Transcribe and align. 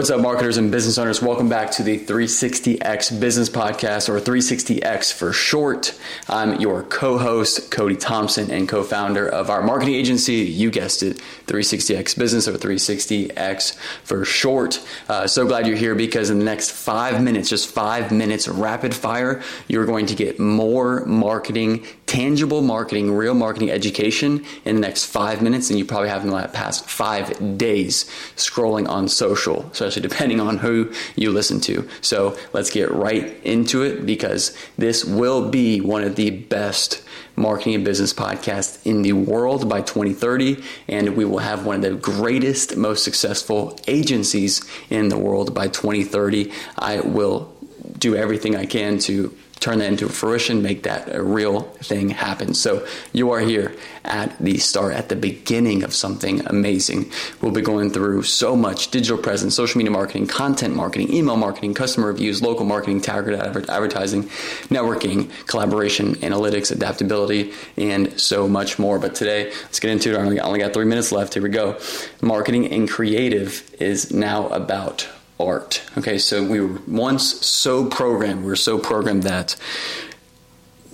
What's 0.00 0.08
up, 0.08 0.22
marketers 0.22 0.56
and 0.56 0.70
business 0.70 0.96
owners? 0.96 1.20
Welcome 1.20 1.50
back 1.50 1.72
to 1.72 1.82
the 1.82 1.98
360X 1.98 3.20
Business 3.20 3.50
Podcast, 3.50 4.08
or 4.08 4.18
360X 4.18 5.12
for 5.12 5.30
short. 5.30 5.94
I'm 6.26 6.58
your 6.58 6.84
co 6.84 7.18
host, 7.18 7.70
Kody 7.70 8.00
Thompson, 8.00 8.50
and 8.50 8.66
co 8.66 8.82
founder 8.82 9.28
of 9.28 9.50
our 9.50 9.60
marketing 9.60 9.96
agency. 9.96 10.36
You 10.36 10.70
guessed 10.70 11.02
it, 11.02 11.20
360X 11.48 12.18
Business, 12.18 12.48
or 12.48 12.52
360X 12.52 13.76
for 14.02 14.24
short. 14.24 14.82
Uh, 15.06 15.26
so 15.26 15.46
glad 15.46 15.66
you're 15.66 15.76
here 15.76 15.94
because 15.94 16.30
in 16.30 16.38
the 16.38 16.46
next 16.46 16.70
five 16.70 17.22
minutes, 17.22 17.50
just 17.50 17.68
five 17.68 18.10
minutes 18.10 18.48
rapid 18.48 18.94
fire, 18.94 19.42
you're 19.68 19.84
going 19.84 20.06
to 20.06 20.14
get 20.14 20.40
more 20.40 21.04
marketing, 21.04 21.86
tangible 22.10 22.60
marketing, 22.60 23.12
real 23.12 23.34
marketing 23.34 23.70
education 23.70 24.44
in 24.64 24.74
the 24.74 24.80
next 24.80 25.04
five 25.04 25.40
minutes 25.40 25.68
than 25.68 25.78
you 25.78 25.84
probably 25.84 26.08
have 26.08 26.24
in 26.24 26.30
the 26.30 26.50
past 26.52 26.84
five 26.84 27.56
days 27.56 28.04
scrolling 28.34 28.88
on 28.88 29.06
social 29.06 29.60
especially 29.70 30.02
depending 30.02 30.40
on 30.40 30.58
who 30.58 30.92
you 31.14 31.30
listen 31.30 31.60
to. 31.60 31.88
So 32.00 32.36
let's 32.52 32.68
get 32.68 32.90
right 32.90 33.40
into 33.44 33.82
it 33.82 34.04
because 34.04 34.56
this 34.76 35.04
will 35.04 35.50
be 35.50 35.80
one 35.80 36.02
of 36.02 36.16
the 36.16 36.30
best 36.30 37.00
marketing 37.36 37.76
and 37.76 37.84
business 37.84 38.12
podcasts 38.12 38.84
in 38.84 39.02
the 39.02 39.12
world 39.12 39.68
by 39.68 39.80
2030. 39.80 40.64
And 40.88 41.16
we 41.16 41.24
will 41.24 41.38
have 41.38 41.64
one 41.64 41.76
of 41.76 41.82
the 41.82 41.94
greatest, 41.94 42.76
most 42.76 43.04
successful 43.04 43.78
agencies 43.86 44.68
in 44.90 45.10
the 45.10 45.16
world 45.16 45.54
by 45.54 45.68
2030. 45.68 46.50
I 46.76 46.98
will 47.02 47.54
do 47.98 48.16
everything 48.16 48.56
I 48.56 48.66
can 48.66 48.98
to 49.00 49.32
turn 49.60 49.78
that 49.78 49.88
into 49.88 50.08
fruition, 50.08 50.62
make 50.62 50.82
that 50.84 51.14
a 51.14 51.22
real 51.22 51.60
thing 51.82 52.08
happen. 52.08 52.54
So 52.54 52.86
you 53.12 53.30
are 53.30 53.40
here 53.40 53.76
at 54.04 54.36
the 54.38 54.56
start, 54.58 54.94
at 54.94 55.10
the 55.10 55.16
beginning 55.16 55.82
of 55.82 55.94
something 55.94 56.44
amazing. 56.46 57.12
We'll 57.40 57.52
be 57.52 57.60
going 57.60 57.90
through 57.90 58.22
so 58.22 58.56
much 58.56 58.90
digital 58.90 59.18
presence, 59.18 59.54
social 59.54 59.78
media 59.78 59.90
marketing, 59.90 60.26
content 60.26 60.74
marketing, 60.74 61.12
email 61.12 61.36
marketing, 61.36 61.74
customer 61.74 62.08
reviews, 62.08 62.42
local 62.42 62.64
marketing, 62.64 63.02
targeted 63.02 63.40
advertising, 63.40 64.24
networking, 64.68 65.30
collaboration, 65.46 66.14
analytics, 66.16 66.72
adaptability, 66.72 67.52
and 67.76 68.18
so 68.18 68.48
much 68.48 68.78
more. 68.78 68.98
But 68.98 69.14
today, 69.14 69.52
let's 69.62 69.78
get 69.78 69.90
into 69.90 70.10
it. 70.10 70.16
I 70.16 70.42
only 70.42 70.60
got 70.60 70.72
three 70.72 70.86
minutes 70.86 71.12
left. 71.12 71.34
Here 71.34 71.42
we 71.42 71.50
go. 71.50 71.78
Marketing 72.22 72.72
and 72.72 72.88
creative 72.88 73.70
is 73.78 74.10
now 74.10 74.48
about 74.48 75.06
art. 75.40 75.82
Okay, 75.98 76.18
so 76.18 76.44
we 76.44 76.60
were 76.60 76.80
once 76.86 77.44
so 77.44 77.86
programmed, 77.86 78.42
we 78.42 78.48
were 78.48 78.56
so 78.56 78.78
programmed 78.78 79.24
that 79.24 79.56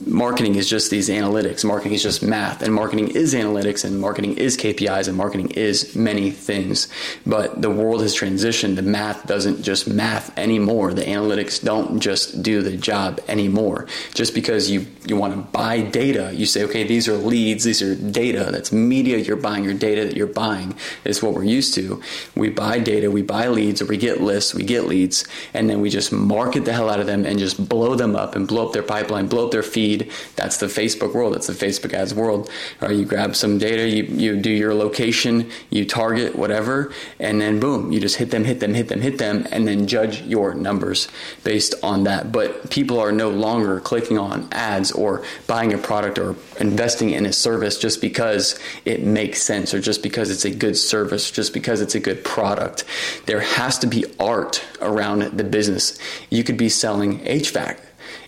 marketing 0.04 0.56
is 0.56 0.68
just 0.68 0.90
these 0.90 1.08
analytics. 1.08 1.64
Marketing 1.64 1.94
is 1.94 2.02
just 2.02 2.22
math, 2.22 2.62
and 2.62 2.72
marketing 2.74 3.08
is 3.08 3.34
analytics, 3.34 3.84
and 3.84 4.00
marketing 4.00 4.36
is 4.36 4.56
KPIs, 4.56 5.08
and 5.08 5.16
marketing 5.16 5.50
is 5.50 5.96
many 5.96 6.30
things. 6.30 6.88
But 7.24 7.62
the 7.62 7.70
world 7.70 8.02
has 8.02 8.14
transitioned. 8.14 8.76
The 8.76 8.82
math 8.82 9.26
doesn't 9.26 9.62
just 9.62 9.88
math 9.88 10.36
anymore. 10.38 10.92
The 10.92 11.04
analytics 11.04 11.62
don't 11.62 12.00
just 12.00 12.42
do 12.42 12.62
the 12.62 12.76
job 12.76 13.20
anymore. 13.28 13.86
Just 14.14 14.34
because 14.34 14.70
you 14.70 14.86
you 15.06 15.16
want 15.16 15.34
to 15.34 15.40
buy 15.40 15.80
data, 15.80 16.32
you 16.34 16.46
say, 16.46 16.64
okay, 16.64 16.84
these 16.84 17.08
are 17.08 17.16
leads, 17.16 17.64
these 17.64 17.80
are 17.80 17.94
data. 17.94 18.48
That's 18.50 18.72
media 18.72 19.18
you're 19.18 19.36
buying. 19.36 19.64
Your 19.64 19.74
data 19.74 20.04
that 20.04 20.16
you're 20.16 20.26
buying 20.26 20.74
is 21.04 21.22
what 21.22 21.32
we're 21.32 21.44
used 21.44 21.74
to. 21.74 22.02
We 22.34 22.50
buy 22.50 22.80
data, 22.80 23.10
we 23.10 23.22
buy 23.22 23.48
leads, 23.48 23.80
or 23.80 23.86
we 23.86 23.96
get 23.96 24.20
lists, 24.20 24.54
we 24.54 24.64
get 24.64 24.84
leads, 24.84 25.26
and 25.54 25.70
then 25.70 25.80
we 25.80 25.90
just 25.90 26.12
market 26.12 26.64
the 26.64 26.72
hell 26.72 26.90
out 26.90 27.00
of 27.00 27.06
them 27.06 27.24
and 27.24 27.38
just 27.38 27.68
blow 27.68 27.94
them 27.94 28.16
up 28.16 28.34
and 28.34 28.46
blow 28.46 28.66
up 28.66 28.72
their 28.72 28.82
pipeline, 28.82 29.28
blow 29.28 29.46
up 29.46 29.52
their 29.52 29.62
feed 29.62 29.85
That's 29.94 30.56
the 30.56 30.66
Facebook 30.66 31.14
world. 31.14 31.34
That's 31.34 31.46
the 31.46 31.52
Facebook 31.52 31.92
ads 31.92 32.14
world. 32.14 32.50
Or 32.80 32.92
you 32.92 33.04
grab 33.04 33.36
some 33.36 33.58
data, 33.58 33.88
you, 33.88 34.04
you 34.04 34.36
do 34.36 34.50
your 34.50 34.74
location, 34.74 35.50
you 35.70 35.84
target 35.84 36.36
whatever, 36.36 36.92
and 37.20 37.40
then 37.40 37.60
boom, 37.60 37.92
you 37.92 38.00
just 38.00 38.16
hit 38.16 38.30
them, 38.30 38.44
hit 38.44 38.60
them, 38.60 38.74
hit 38.74 38.88
them, 38.88 39.00
hit 39.00 39.18
them, 39.18 39.46
and 39.50 39.66
then 39.66 39.86
judge 39.86 40.22
your 40.22 40.54
numbers 40.54 41.08
based 41.44 41.74
on 41.82 42.04
that. 42.04 42.32
But 42.32 42.70
people 42.70 42.98
are 42.98 43.12
no 43.12 43.30
longer 43.30 43.80
clicking 43.80 44.18
on 44.18 44.48
ads 44.52 44.92
or 44.92 45.24
buying 45.46 45.72
a 45.72 45.78
product 45.78 46.18
or 46.18 46.36
investing 46.60 47.10
in 47.10 47.26
a 47.26 47.32
service 47.32 47.78
just 47.78 48.00
because 48.00 48.58
it 48.84 49.02
makes 49.02 49.42
sense 49.42 49.72
or 49.72 49.80
just 49.80 50.02
because 50.02 50.30
it's 50.30 50.44
a 50.44 50.50
good 50.50 50.76
service, 50.76 51.30
just 51.30 51.52
because 51.52 51.80
it's 51.80 51.94
a 51.94 52.00
good 52.00 52.24
product. 52.24 52.84
There 53.26 53.40
has 53.40 53.78
to 53.80 53.86
be 53.86 54.04
art 54.18 54.62
around 54.80 55.22
the 55.36 55.44
business. 55.44 55.98
You 56.30 56.44
could 56.44 56.56
be 56.56 56.68
selling 56.68 57.20
HVAC 57.20 57.78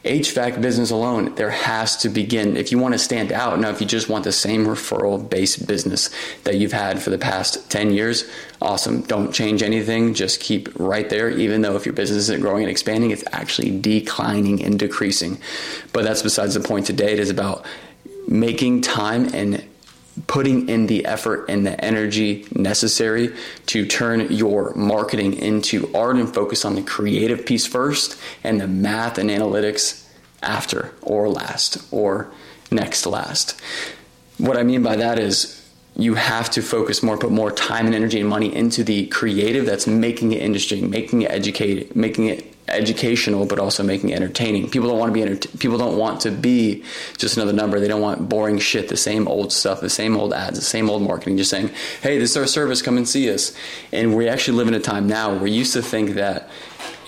HVAC 0.05 0.61
business 0.61 0.91
alone, 0.91 1.35
there 1.35 1.51
has 1.51 1.97
to 1.99 2.09
begin. 2.09 2.57
If 2.57 2.73
you 2.73 2.79
want 2.79 2.95
to 2.95 2.99
stand 2.99 3.33
out, 3.33 3.59
now 3.59 3.71
if 3.71 3.81
you 3.81 3.87
just 3.87 4.09
want 4.09 4.25
the 4.25 4.33
same 4.33 4.67
referral 4.67 5.29
based 5.29 5.67
business 5.67 6.11
that 6.45 6.57
you've 6.57 6.73
had 6.73 7.03
for 7.03 7.11
the 7.11 7.19
past 7.19 7.71
10 7.71 7.93
years, 7.93 8.29
awesome. 8.63 9.03
Don't 9.03 9.33
change 9.33 9.63
anything. 9.63 10.15
Just 10.15 10.41
keep 10.41 10.69
right 10.79 11.09
there. 11.09 11.31
Even 11.31 11.63
though 11.63 11.77
if 11.77 11.87
your 11.87 11.95
business 11.95 12.19
isn't 12.21 12.41
growing 12.41 12.63
and 12.63 12.71
expanding, 12.71 13.11
it's 13.11 13.25
actually 13.33 13.79
declining 13.81 14.65
and 14.65 14.79
decreasing. 14.79 15.39
But 15.93 16.05
that's 16.05 16.23
besides 16.23 16.55
the 16.55 16.61
point 16.61 16.87
today. 16.87 17.13
It 17.13 17.19
is 17.19 17.31
about 17.31 17.65
making 18.29 18.83
time 18.83 19.35
and 19.35 19.58
putting 20.29 20.69
in 20.69 20.87
the 20.87 21.05
effort 21.07 21.47
and 21.49 21.67
the 21.67 21.85
energy 21.85 22.47
necessary 22.53 23.35
to 23.67 23.85
turn 23.85 24.31
your 24.31 24.73
marketing 24.75 25.33
into 25.33 25.93
art 25.95 26.17
and 26.17 26.33
focus 26.33 26.65
on 26.65 26.77
the 26.77 26.83
creative 26.83 27.45
piece 27.45 27.67
first 27.67 28.17
and 28.45 28.61
the 28.61 28.69
math 28.69 29.19
and 29.19 29.31
analytics 29.31 30.05
after 30.43 30.95
or 31.03 31.29
last 31.29 31.79
or 31.91 32.31
next 32.71 33.07
last. 33.07 33.61
What 34.37 34.57
I 34.57 34.63
mean 34.63 34.83
by 34.83 34.97
that 34.97 35.19
is 35.19 35.58
you 35.99 36.15
have 36.15 36.49
to 36.51 36.63
focus 36.63 37.03
more, 37.03 37.19
put 37.19 37.33
more 37.33 37.51
time 37.51 37.87
and 37.87 37.95
energy 37.95 38.21
and 38.21 38.29
money 38.29 38.55
into 38.55 38.85
the 38.85 39.07
creative 39.09 39.67
that's 39.67 39.87
making 39.87 40.33
it 40.33 40.41
industry, 40.41 40.81
making 40.81 41.23
it 41.23 41.31
educated, 41.31 41.95
making 41.97 42.27
it 42.27 42.55
educational, 42.69 43.47
but 43.47 43.59
also 43.59 43.83
making 43.83 44.11
it 44.11 44.15
entertaining. 44.15 44.71
People 44.71 44.89
don't 44.89 44.99
want 44.99 45.11
to 45.11 45.15
be 45.15 45.23
enter- 45.23 45.49
people 45.59 45.77
don't 45.77 45.99
want 45.99 46.21
to 46.21 46.31
be 46.31 46.85
just 47.17 47.37
another 47.37 47.53
number. 47.53 47.81
They 47.81 47.89
don't 47.89 48.01
want 48.01 48.29
boring 48.29 48.59
shit, 48.59 48.89
the 48.89 48.97
same 48.97 49.27
old 49.27 49.53
stuff, 49.53 49.81
the 49.81 49.91
same 49.91 50.17
old 50.17 50.33
ads, 50.33 50.59
the 50.59 50.65
same 50.65 50.89
old 50.89 51.03
marketing. 51.03 51.37
Just 51.37 51.51
saying, 51.51 51.71
"Hey, 52.01 52.19
this 52.19 52.31
is 52.31 52.37
our 52.37 52.47
service. 52.47 52.81
Come 52.81 52.97
and 52.97 53.09
see 53.09 53.29
us." 53.33 53.53
And 53.93 54.15
we 54.15 54.29
actually 54.29 54.59
live 54.59 54.69
in 54.69 54.75
a 54.75 54.81
time 54.81 55.09
now 55.09 55.31
where 55.31 55.41
we 55.41 55.51
used 55.51 55.73
to 55.73 55.83
think 55.83 56.15
that 56.15 56.49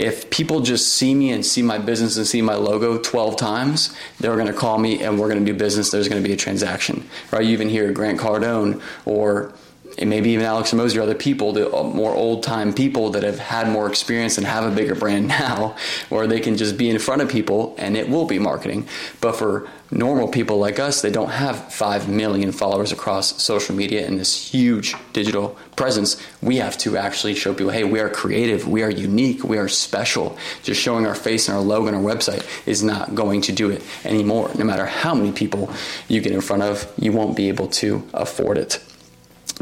if 0.00 0.30
people 0.30 0.60
just 0.60 0.94
see 0.94 1.14
me 1.14 1.30
and 1.30 1.44
see 1.44 1.60
my 1.60 1.76
business 1.76 2.16
and 2.16 2.26
see 2.26 2.40
my 2.40 2.54
logo 2.54 2.96
12 2.96 3.36
times, 3.36 3.94
they're 4.18 4.34
going 4.34 4.46
to 4.46 4.52
call 4.54 4.78
me 4.78 5.02
and 5.02 5.20
we're 5.20 5.28
going 5.28 5.44
to 5.44 5.52
do 5.52 5.56
business. 5.56 5.90
There's 5.90 6.08
going 6.08 6.22
to 6.22 6.26
be 6.26 6.32
a 6.32 6.38
transaction, 6.38 7.06
right? 7.30 7.44
You 7.44 7.50
even 7.50 7.68
hear 7.68 7.92
Grant 7.92 8.18
Cardone 8.18 8.80
or 9.04 9.52
and 9.98 10.08
maybe 10.08 10.30
even 10.30 10.44
Alex 10.44 10.72
Hormozi 10.72 10.96
or 10.96 11.02
other 11.02 11.14
people, 11.14 11.52
the 11.52 11.74
uh, 11.74 11.82
more 11.82 12.14
old 12.14 12.42
time 12.42 12.72
people 12.72 13.10
that 13.10 13.22
have 13.22 13.38
had 13.38 13.68
more 13.68 13.88
experience 13.88 14.38
and 14.38 14.46
have 14.46 14.64
a 14.64 14.74
bigger 14.74 14.94
brand 14.94 15.28
now, 15.40 15.76
where 16.08 16.26
they 16.26 16.40
can 16.40 16.56
just 16.56 16.76
be 16.76 16.88
in 16.90 16.98
front 16.98 17.22
of 17.22 17.28
people 17.28 17.74
and 17.78 17.96
it 17.96 18.08
will 18.08 18.26
be 18.26 18.38
marketing. 18.38 18.86
But 19.20 19.36
for 19.36 19.68
normal 19.90 20.28
people 20.28 20.58
like 20.58 20.78
us, 20.78 21.02
they 21.02 21.10
don't 21.10 21.30
have 21.30 21.72
5 21.72 22.08
million 22.08 22.52
followers 22.52 22.92
across 22.92 23.42
social 23.42 23.74
media 23.74 24.06
and 24.06 24.18
this 24.18 24.50
huge 24.50 24.94
digital 25.12 25.56
presence. 25.76 26.16
We 26.40 26.56
have 26.56 26.78
to 26.78 26.96
actually 26.96 27.34
show 27.34 27.54
people, 27.54 27.72
hey, 27.72 27.84
we 27.84 28.00
are 28.00 28.08
creative, 28.08 28.68
we 28.68 28.82
are 28.82 28.90
unique, 28.90 29.42
we 29.42 29.58
are 29.58 29.68
special. 29.68 30.36
Just 30.62 30.80
showing 30.80 31.06
our 31.06 31.14
face 31.14 31.48
and 31.48 31.56
our 31.56 31.62
logo 31.62 31.88
and 31.88 31.96
our 31.96 32.02
website 32.02 32.46
is 32.66 32.82
not 32.82 33.14
going 33.14 33.40
to 33.42 33.52
do 33.52 33.70
it 33.70 33.82
anymore. 34.04 34.50
No 34.56 34.64
matter 34.64 34.86
how 34.86 35.14
many 35.14 35.32
people 35.32 35.72
you 36.08 36.20
get 36.20 36.32
in 36.32 36.40
front 36.40 36.62
of, 36.62 36.90
you 36.98 37.12
won't 37.12 37.36
be 37.36 37.48
able 37.48 37.68
to 37.68 38.08
afford 38.14 38.58
it. 38.58 38.78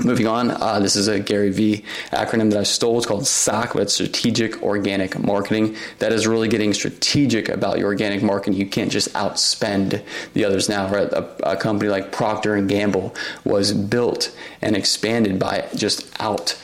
Moving 0.04 0.28
on, 0.28 0.52
uh, 0.52 0.78
this 0.78 0.94
is 0.94 1.08
a 1.08 1.18
Gary 1.18 1.50
V 1.50 1.84
acronym 2.12 2.50
that 2.50 2.60
I 2.60 2.62
stole. 2.62 2.98
It's 2.98 3.06
called 3.06 3.26
SOC, 3.26 3.74
but 3.74 3.90
Strategic 3.90 4.62
Organic 4.62 5.18
Marketing. 5.18 5.74
That 5.98 6.12
is 6.12 6.24
really 6.24 6.46
getting 6.46 6.72
strategic 6.72 7.48
about 7.48 7.78
your 7.78 7.88
organic 7.88 8.22
marketing. 8.22 8.60
You 8.60 8.66
can't 8.66 8.92
just 8.92 9.12
outspend 9.14 10.04
the 10.34 10.44
others 10.44 10.68
now. 10.68 10.88
Right? 10.88 11.12
A, 11.12 11.50
a 11.50 11.56
company 11.56 11.90
like 11.90 12.12
Procter 12.12 12.54
and 12.54 12.68
Gamble 12.68 13.12
was 13.42 13.72
built 13.72 14.32
and 14.62 14.76
expanded 14.76 15.40
by 15.40 15.68
just 15.74 16.08
out 16.20 16.56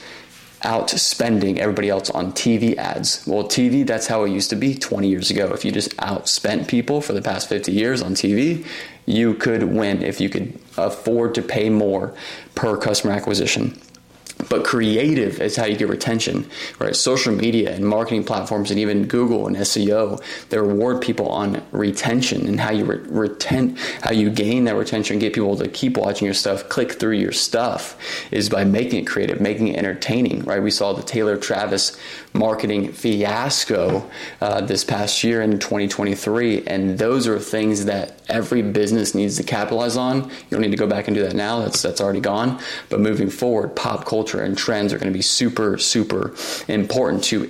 outspending 0.64 1.58
everybody 1.58 1.90
else 1.90 2.10
on 2.10 2.32
TV 2.32 2.76
ads. 2.76 3.24
Well, 3.26 3.44
TV, 3.44 3.86
that's 3.86 4.06
how 4.06 4.24
it 4.24 4.30
used 4.30 4.50
to 4.50 4.56
be 4.56 4.74
20 4.74 5.08
years 5.08 5.30
ago. 5.30 5.52
If 5.52 5.64
you 5.64 5.70
just 5.70 5.96
outspent 5.98 6.68
people 6.68 7.00
for 7.00 7.12
the 7.12 7.22
past 7.22 7.48
50 7.48 7.70
years 7.70 8.02
on 8.02 8.14
TV, 8.14 8.66
you 9.06 9.34
could 9.34 9.62
win 9.62 10.02
if 10.02 10.20
you 10.20 10.28
could 10.28 10.58
afford 10.76 11.34
to 11.34 11.42
pay 11.42 11.68
more 11.68 12.14
per 12.54 12.76
customer 12.76 13.12
acquisition. 13.12 13.78
But 14.48 14.64
creative 14.64 15.40
is 15.40 15.56
how 15.56 15.64
you 15.66 15.76
get 15.76 15.88
retention, 15.88 16.48
right? 16.78 16.94
Social 16.94 17.34
media 17.34 17.74
and 17.74 17.86
marketing 17.86 18.24
platforms 18.24 18.70
and 18.70 18.78
even 18.78 19.06
Google 19.06 19.46
and 19.46 19.56
SEO, 19.56 20.22
they 20.48 20.58
reward 20.58 21.00
people 21.00 21.28
on 21.28 21.62
retention 21.72 22.46
and 22.46 22.60
how 22.60 22.70
you 22.70 22.84
re- 22.84 22.98
retain, 22.98 23.76
how 24.02 24.12
you 24.12 24.30
gain 24.30 24.64
that 24.64 24.76
retention, 24.76 25.14
and 25.14 25.20
get 25.20 25.32
people 25.32 25.56
to 25.56 25.68
keep 25.68 25.96
watching 25.96 26.26
your 26.26 26.34
stuff, 26.34 26.68
click 26.68 26.92
through 26.92 27.16
your 27.16 27.32
stuff 27.32 27.96
is 28.30 28.48
by 28.48 28.64
making 28.64 29.00
it 29.00 29.06
creative, 29.06 29.40
making 29.40 29.68
it 29.68 29.76
entertaining, 29.76 30.42
right? 30.44 30.62
We 30.62 30.70
saw 30.70 30.92
the 30.92 31.02
Taylor 31.02 31.36
Travis 31.36 31.96
marketing 32.32 32.92
fiasco 32.92 34.08
uh, 34.40 34.60
this 34.62 34.84
past 34.84 35.22
year 35.22 35.40
in 35.40 35.58
2023, 35.58 36.64
and 36.66 36.98
those 36.98 37.26
are 37.26 37.38
things 37.38 37.84
that 37.84 38.20
every 38.28 38.62
business 38.62 39.14
needs 39.14 39.36
to 39.36 39.42
capitalize 39.42 39.96
on. 39.96 40.24
You 40.24 40.30
don't 40.50 40.60
need 40.60 40.70
to 40.70 40.76
go 40.76 40.86
back 40.86 41.08
and 41.08 41.14
do 41.14 41.22
that 41.22 41.34
now. 41.34 41.60
That's 41.60 41.82
that's 41.82 42.00
already 42.00 42.20
gone. 42.20 42.60
But 42.88 43.00
moving 43.00 43.30
forward, 43.30 43.76
pop 43.76 44.04
culture 44.04 44.33
culture 44.34 44.44
and 44.44 44.56
trends 44.56 44.92
are 44.92 44.98
going 44.98 45.12
to 45.12 45.16
be 45.16 45.22
super, 45.22 45.78
super 45.78 46.34
important 46.68 47.24
to 47.24 47.46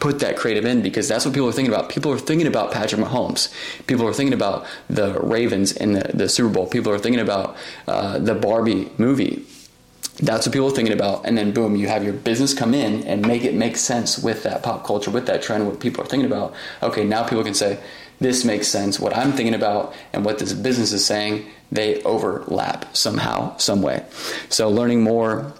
put 0.00 0.20
that 0.20 0.36
creative 0.36 0.64
in 0.64 0.82
because 0.82 1.08
that's 1.08 1.24
what 1.24 1.34
people 1.34 1.48
are 1.48 1.52
thinking 1.52 1.72
about. 1.72 1.88
People 1.88 2.12
are 2.12 2.18
thinking 2.18 2.46
about 2.46 2.72
Patrick 2.72 3.00
Mahomes. 3.00 3.52
People 3.86 4.06
are 4.06 4.12
thinking 4.12 4.34
about 4.34 4.66
the 4.88 5.18
Ravens 5.20 5.72
in 5.72 5.92
the, 5.92 6.10
the 6.14 6.28
Super 6.28 6.52
Bowl. 6.52 6.66
People 6.66 6.92
are 6.92 6.98
thinking 6.98 7.20
about 7.20 7.56
uh, 7.88 8.18
the 8.18 8.34
Barbie 8.34 8.90
movie. 8.98 9.44
That's 10.18 10.46
what 10.46 10.52
people 10.52 10.68
are 10.68 10.74
thinking 10.74 10.94
about. 10.94 11.26
And 11.26 11.36
then, 11.36 11.52
boom, 11.52 11.76
you 11.76 11.88
have 11.88 12.02
your 12.02 12.14
business 12.14 12.54
come 12.54 12.72
in 12.72 13.04
and 13.04 13.26
make 13.26 13.44
it 13.44 13.54
make 13.54 13.76
sense 13.76 14.18
with 14.18 14.44
that 14.44 14.62
pop 14.62 14.86
culture, 14.86 15.10
with 15.10 15.26
that 15.26 15.42
trend, 15.42 15.66
what 15.66 15.78
people 15.78 16.02
are 16.02 16.06
thinking 16.06 16.30
about. 16.30 16.54
Okay, 16.82 17.04
now 17.04 17.22
people 17.22 17.44
can 17.44 17.54
say, 17.54 17.78
this 18.18 18.44
makes 18.44 18.66
sense. 18.66 18.98
What 18.98 19.14
I'm 19.14 19.32
thinking 19.32 19.54
about 19.54 19.94
and 20.14 20.24
what 20.24 20.38
this 20.38 20.54
business 20.54 20.92
is 20.92 21.04
saying, 21.04 21.44
they 21.70 22.02
overlap 22.02 22.96
somehow, 22.96 23.58
some 23.58 23.82
way. 23.82 24.06
So, 24.48 24.70
learning 24.70 25.02
more 25.02 25.52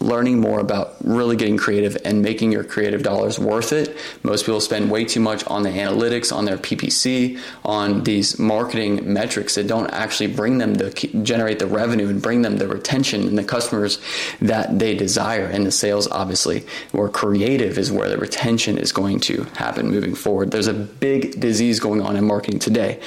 learning 0.00 0.40
more 0.40 0.60
about 0.60 0.96
really 1.02 1.36
getting 1.36 1.56
creative 1.56 1.96
and 2.04 2.22
making 2.22 2.52
your 2.52 2.64
creative 2.64 3.02
dollars 3.02 3.38
worth 3.38 3.72
it. 3.72 3.96
Most 4.22 4.46
people 4.46 4.60
spend 4.60 4.90
way 4.90 5.04
too 5.04 5.20
much 5.20 5.44
on 5.46 5.62
the 5.62 5.70
analytics, 5.70 6.34
on 6.34 6.44
their 6.44 6.56
PPC, 6.56 7.38
on 7.64 8.04
these 8.04 8.38
marketing 8.38 9.12
metrics 9.12 9.54
that 9.56 9.66
don't 9.66 9.90
actually 9.90 10.28
bring 10.28 10.58
them 10.58 10.76
to 10.76 10.90
generate 11.22 11.58
the 11.58 11.66
revenue 11.66 12.08
and 12.08 12.22
bring 12.22 12.42
them 12.42 12.58
the 12.58 12.68
retention 12.68 13.26
and 13.26 13.36
the 13.36 13.44
customers 13.44 13.98
that 14.40 14.78
they 14.78 14.94
desire 14.94 15.46
and 15.46 15.66
the 15.66 15.72
sales, 15.72 16.08
obviously. 16.08 16.64
Where 16.92 17.08
creative 17.08 17.78
is 17.78 17.90
where 17.90 18.08
the 18.08 18.18
retention 18.18 18.78
is 18.78 18.92
going 18.92 19.20
to 19.20 19.44
happen 19.54 19.90
moving 19.90 20.14
forward. 20.14 20.50
There's 20.50 20.66
a 20.68 20.74
big 20.74 21.40
disease 21.40 21.80
going 21.80 22.02
on 22.02 22.16
in 22.16 22.24
marketing 22.24 22.60
today. 22.60 23.00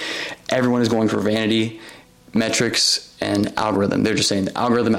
Everyone 0.49 0.81
is 0.81 0.89
going 0.89 1.07
for 1.07 1.19
vanity 1.19 1.79
metrics 2.33 3.10
and 3.21 3.53
algorithm. 3.57 4.03
They're 4.03 4.15
just 4.15 4.29
saying 4.29 4.45
the 4.45 4.57
algorithm. 4.57 4.93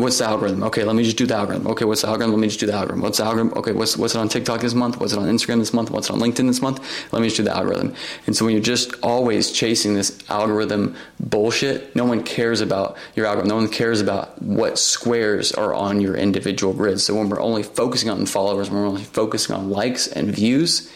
What's 0.00 0.18
the 0.18 0.24
algorithm? 0.24 0.62
Okay, 0.64 0.82
let 0.82 0.96
me 0.96 1.04
just 1.04 1.18
do 1.18 1.26
the 1.26 1.34
algorithm. 1.34 1.66
Okay, 1.68 1.84
what's 1.84 2.02
the 2.02 2.08
algorithm? 2.08 2.32
Let 2.32 2.40
me 2.40 2.48
just 2.48 2.60
do 2.60 2.66
the 2.66 2.72
algorithm. 2.72 3.02
What's 3.02 3.18
the 3.18 3.24
algorithm? 3.24 3.52
Okay, 3.58 3.72
what's 3.72 3.96
what's 3.96 4.14
it 4.14 4.18
on 4.18 4.28
TikTok 4.28 4.62
this 4.62 4.74
month? 4.74 4.98
What's 4.98 5.12
it 5.12 5.18
on 5.18 5.28
Instagram 5.28 5.58
this 5.58 5.74
month? 5.74 5.90
What's 5.90 6.08
it 6.08 6.14
on 6.14 6.20
LinkedIn 6.20 6.46
this 6.46 6.62
month? 6.62 6.80
Let 7.12 7.20
me 7.20 7.28
just 7.28 7.36
do 7.36 7.42
the 7.42 7.54
algorithm. 7.54 7.94
And 8.26 8.34
so 8.34 8.44
when 8.44 8.54
you're 8.54 8.62
just 8.62 8.94
always 9.02 9.52
chasing 9.52 9.94
this 9.94 10.18
algorithm 10.30 10.96
bullshit, 11.20 11.94
no 11.94 12.04
one 12.04 12.22
cares 12.22 12.60
about 12.60 12.96
your 13.14 13.26
algorithm. 13.26 13.48
No 13.50 13.56
one 13.56 13.68
cares 13.68 14.00
about 14.00 14.40
what 14.40 14.78
squares 14.78 15.52
are 15.52 15.74
on 15.74 16.00
your 16.00 16.16
individual 16.16 16.72
grid. 16.72 17.00
So 17.00 17.14
when 17.14 17.28
we're 17.28 17.40
only 17.40 17.62
focusing 17.62 18.08
on 18.08 18.24
followers, 18.26 18.70
when 18.70 18.80
we're 18.80 18.88
only 18.88 19.04
focusing 19.04 19.54
on 19.54 19.70
likes 19.70 20.06
and 20.08 20.34
views 20.34 20.90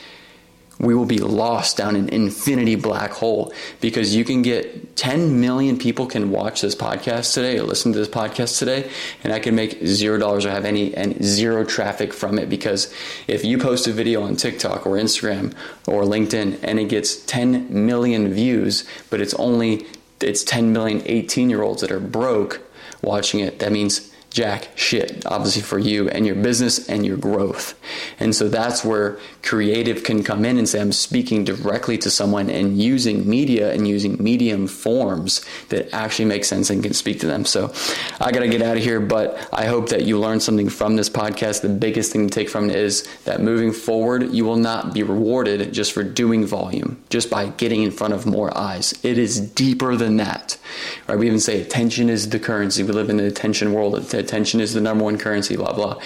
we 0.80 0.94
will 0.94 1.04
be 1.04 1.18
lost 1.18 1.76
down 1.76 1.94
an 1.94 2.08
infinity 2.08 2.74
black 2.74 3.12
hole 3.12 3.52
because 3.80 4.16
you 4.16 4.24
can 4.24 4.40
get 4.40 4.96
10 4.96 5.38
million 5.40 5.78
people 5.78 6.06
can 6.06 6.30
watch 6.30 6.62
this 6.62 6.74
podcast 6.74 7.34
today 7.34 7.58
or 7.58 7.64
listen 7.64 7.92
to 7.92 7.98
this 7.98 8.08
podcast 8.08 8.58
today 8.58 8.90
and 9.22 9.32
I 9.32 9.38
can 9.38 9.54
make 9.54 9.84
zero 9.84 10.18
dollars 10.18 10.46
or 10.46 10.50
have 10.50 10.64
any 10.64 10.94
and 10.94 11.22
zero 11.22 11.64
traffic 11.64 12.14
from 12.14 12.38
it 12.38 12.48
because 12.48 12.92
if 13.28 13.44
you 13.44 13.58
post 13.58 13.86
a 13.86 13.92
video 13.92 14.22
on 14.22 14.36
TikTok 14.36 14.86
or 14.86 14.96
Instagram 14.96 15.54
or 15.86 16.02
LinkedIn 16.02 16.58
and 16.62 16.80
it 16.80 16.88
gets 16.88 17.24
10 17.26 17.86
million 17.86 18.32
views 18.32 18.84
but 19.10 19.20
it's 19.20 19.34
only 19.34 19.86
it's 20.20 20.42
10 20.44 20.72
million 20.72 21.02
18 21.04 21.50
year 21.50 21.62
olds 21.62 21.82
that 21.82 21.92
are 21.92 22.00
broke 22.00 22.62
watching 23.02 23.40
it 23.40 23.58
that 23.58 23.70
means 23.70 24.10
jack 24.30 24.68
shit, 24.76 25.26
obviously, 25.26 25.62
for 25.62 25.78
you 25.78 26.08
and 26.08 26.24
your 26.24 26.36
business 26.36 26.88
and 26.88 27.04
your 27.04 27.16
growth. 27.16 27.78
And 28.18 28.34
so 28.34 28.48
that's 28.48 28.84
where 28.84 29.18
creative 29.42 30.04
can 30.04 30.22
come 30.22 30.44
in 30.44 30.58
and 30.58 30.68
say, 30.68 30.80
I'm 30.80 30.92
speaking 30.92 31.44
directly 31.44 31.98
to 31.98 32.10
someone 32.10 32.50
and 32.50 32.80
using 32.80 33.28
media 33.28 33.72
and 33.72 33.86
using 33.86 34.22
medium 34.22 34.66
forms 34.66 35.44
that 35.68 35.92
actually 35.94 36.26
make 36.26 36.44
sense 36.44 36.70
and 36.70 36.82
can 36.82 36.94
speak 36.94 37.20
to 37.20 37.26
them. 37.26 37.44
So 37.44 37.72
I 38.20 38.32
got 38.32 38.40
to 38.40 38.48
get 38.48 38.62
out 38.62 38.76
of 38.76 38.82
here, 38.82 39.00
but 39.00 39.48
I 39.52 39.66
hope 39.66 39.88
that 39.90 40.04
you 40.04 40.18
learned 40.18 40.42
something 40.42 40.68
from 40.68 40.96
this 40.96 41.08
podcast. 41.08 41.62
The 41.62 41.68
biggest 41.68 42.12
thing 42.12 42.28
to 42.28 42.34
take 42.34 42.48
from 42.48 42.70
it 42.70 42.76
is 42.76 43.08
that 43.24 43.40
moving 43.40 43.72
forward, 43.72 44.32
you 44.32 44.44
will 44.44 44.56
not 44.56 44.94
be 44.94 45.02
rewarded 45.02 45.72
just 45.72 45.92
for 45.92 46.02
doing 46.02 46.46
volume, 46.46 47.02
just 47.08 47.30
by 47.30 47.48
getting 47.48 47.82
in 47.82 47.90
front 47.90 48.14
of 48.14 48.26
more 48.26 48.56
eyes. 48.56 48.98
It 49.02 49.18
is 49.18 49.40
deeper 49.40 49.96
than 49.96 50.16
that. 50.18 50.58
Right? 51.06 51.18
We 51.18 51.26
even 51.26 51.40
say 51.40 51.60
attention 51.60 52.08
is 52.08 52.28
the 52.28 52.38
currency. 52.38 52.82
We 52.82 52.92
live 52.92 53.10
in 53.10 53.18
an 53.20 53.26
attention 53.26 53.72
world 53.72 53.94
attention 54.14 54.60
is 54.60 54.74
the 54.74 54.80
number 54.80 55.04
one 55.04 55.18
currency, 55.18 55.56
blah, 55.56 55.72
blah. 55.72 56.00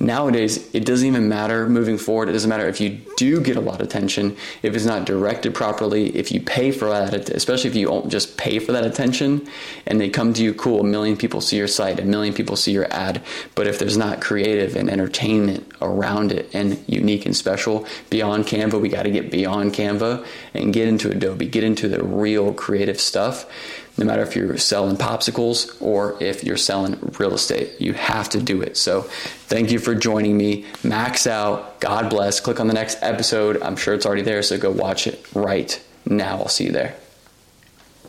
Nowadays, 0.00 0.68
it 0.74 0.84
doesn't 0.84 1.06
even 1.06 1.28
matter 1.28 1.68
moving 1.68 1.98
forward. 1.98 2.28
It 2.28 2.32
doesn't 2.32 2.50
matter 2.50 2.68
if 2.68 2.80
you 2.80 3.00
do 3.16 3.40
get 3.40 3.56
a 3.56 3.60
lot 3.60 3.80
of 3.80 3.86
attention, 3.86 4.36
if 4.62 4.74
it's 4.74 4.84
not 4.84 5.06
directed 5.06 5.54
properly, 5.54 6.14
if 6.16 6.32
you 6.32 6.40
pay 6.40 6.72
for 6.72 6.88
that, 6.88 7.28
especially 7.30 7.70
if 7.70 7.76
you 7.76 8.04
just 8.08 8.36
pay 8.36 8.58
for 8.58 8.72
that 8.72 8.84
attention 8.84 9.46
and 9.86 10.00
they 10.00 10.08
come 10.08 10.32
to 10.34 10.42
you, 10.42 10.52
cool, 10.54 10.80
a 10.80 10.84
million 10.84 11.16
people 11.16 11.40
see 11.40 11.56
your 11.56 11.68
site, 11.68 12.00
a 12.00 12.04
million 12.04 12.34
people 12.34 12.56
see 12.56 12.72
your 12.72 12.92
ad. 12.92 13.22
But 13.54 13.66
if 13.66 13.78
there's 13.78 13.96
not 13.96 14.20
creative 14.20 14.74
and 14.76 14.90
entertainment 14.90 15.70
around 15.80 16.32
it 16.32 16.52
and 16.54 16.82
unique 16.88 17.26
and 17.26 17.36
special 17.36 17.86
beyond 18.10 18.46
Canva, 18.46 18.80
we 18.80 18.88
got 18.88 19.04
to 19.04 19.10
get 19.10 19.30
beyond 19.30 19.74
Canva 19.74 20.26
and 20.54 20.72
get 20.72 20.88
into 20.88 21.10
Adobe, 21.10 21.46
get 21.46 21.64
into 21.64 21.88
the 21.88 22.02
real 22.02 22.52
creative 22.52 23.00
stuff 23.00 23.46
no 23.96 24.04
matter 24.04 24.22
if 24.22 24.34
you're 24.34 24.56
selling 24.58 24.96
popsicles 24.96 25.80
or 25.80 26.20
if 26.22 26.44
you're 26.44 26.56
selling 26.56 26.98
real 27.18 27.34
estate. 27.34 27.80
You 27.80 27.92
have 27.94 28.28
to 28.30 28.40
do 28.40 28.62
it. 28.62 28.76
So, 28.76 29.02
thank 29.02 29.70
you 29.70 29.78
for 29.78 29.94
joining 29.94 30.36
me. 30.36 30.66
Max 30.82 31.26
out. 31.26 31.80
God 31.80 32.10
bless. 32.10 32.40
Click 32.40 32.60
on 32.60 32.66
the 32.66 32.74
next 32.74 32.98
episode. 33.02 33.62
I'm 33.62 33.76
sure 33.76 33.94
it's 33.94 34.06
already 34.06 34.22
there, 34.22 34.42
so 34.42 34.58
go 34.58 34.70
watch 34.70 35.06
it 35.06 35.24
right 35.34 35.80
now. 36.06 36.38
I'll 36.38 36.48
see 36.48 36.64
you 36.64 36.72
there. 36.72 36.96